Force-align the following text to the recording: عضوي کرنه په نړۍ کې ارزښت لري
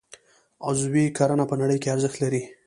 عضوي 0.67 1.05
کرنه 1.17 1.45
په 1.49 1.55
نړۍ 1.61 1.77
کې 1.81 1.91
ارزښت 1.95 2.17
لري 2.23 2.41